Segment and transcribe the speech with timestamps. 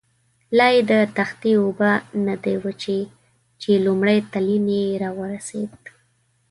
[0.57, 1.91] لایې د تختې اوبه
[2.25, 2.99] نه دي وچې،
[3.61, 5.73] چې لومړی تلین یې را ورسېد.